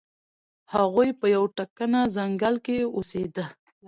هغوی 0.73 1.09
په 1.19 1.25
یو 1.35 1.43
تکنه 1.57 2.01
ځنګل 2.15 2.55
کې 2.65 2.77
اوسیده. 2.95 3.45